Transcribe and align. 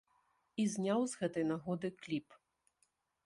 І 0.63 0.63
зняў 0.75 1.03
з 1.11 1.19
гэтай 1.19 1.45
нагоды 1.51 1.87
кліп. 2.05 2.27